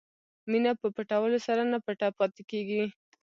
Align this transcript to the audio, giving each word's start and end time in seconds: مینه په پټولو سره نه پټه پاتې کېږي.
مینه 0.49 0.71
په 0.81 0.87
پټولو 0.95 1.37
سره 1.47 1.61
نه 1.71 1.77
پټه 1.85 2.07
پاتې 2.17 2.41
کېږي. 2.51 2.83